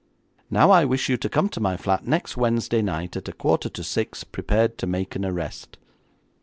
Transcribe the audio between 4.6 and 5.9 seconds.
to make an arrest.'